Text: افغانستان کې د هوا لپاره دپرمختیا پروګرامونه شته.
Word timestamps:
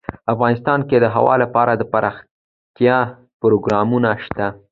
افغانستان 0.33 0.79
کې 0.89 0.97
د 0.99 1.05
هوا 1.15 1.35
لپاره 1.43 1.71
دپرمختیا 1.81 2.97
پروګرامونه 3.41 4.09
شته. 4.25 4.47